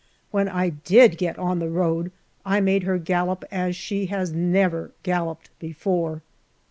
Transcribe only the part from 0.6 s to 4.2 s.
did get on the road, I made her gallop as she